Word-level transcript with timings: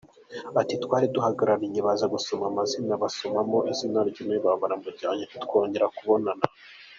Ati 0.61 0.75
“Twari 0.83 1.05
duhagararanye, 1.15 1.79
baza 1.87 2.05
gusoma 2.13 2.43
amazina 2.47 2.85
na 2.89 2.95
we 2.97 3.01
basomamo 3.03 3.57
irye 3.69 4.37
baba 4.43 4.59
baramujyanye, 4.61 5.23
ntitwongeye 5.25 5.87
kumubona.” 5.97 6.29